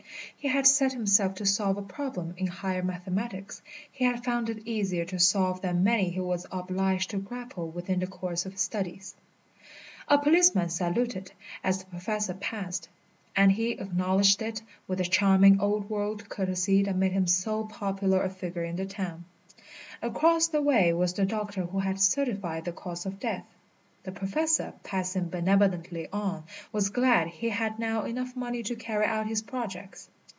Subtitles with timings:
[0.37, 3.61] He had set himself to solve a problem in higher mathematics.
[3.91, 7.91] He had found it easier to solve than many he was obliged to grapple with
[7.91, 9.13] in the course of his studies.
[10.07, 11.31] A policeman saluted
[11.63, 12.89] as the Professor passed,
[13.35, 18.23] and he acknowledged it with the charming old world courtesy that made him so popular
[18.23, 19.25] a figure in the town.
[20.01, 23.45] Across the way was the doctor who had certified the cause of death.
[24.03, 29.27] The Professor, passing benevolently on, was glad he had now enough money to carry out
[29.27, 30.09] his projects.